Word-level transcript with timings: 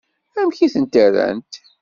Amek 0.39 0.57
i 0.65 0.67
tent-rrant? 0.73 1.51